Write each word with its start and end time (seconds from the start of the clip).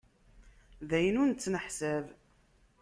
D 0.89 0.91
ayen 0.97 1.19
ur 1.21 1.27
nettneḥsab. 1.29 2.05